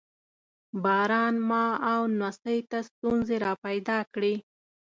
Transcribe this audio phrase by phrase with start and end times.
[0.83, 4.35] باران ما او نمسۍ ته ستونزې را پیدا کړې.